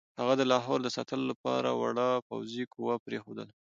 هغه 0.19 0.33
د 0.37 0.43
لاهور 0.51 0.79
د 0.83 0.89
ساتلو 0.95 1.25
لپاره 1.31 1.69
وړه 1.81 2.07
پوځي 2.27 2.63
قوه 2.73 2.95
پرېښودله. 3.05 3.53